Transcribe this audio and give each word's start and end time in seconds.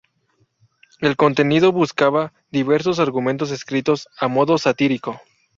El 0.99 1.15
contenido 1.15 1.71
buscaba 1.71 2.33
diversos 2.49 2.97
argumentos 2.97 3.51
escritos 3.51 4.09
a 4.17 4.27
modo 4.27 4.57
satírico. 4.57 5.21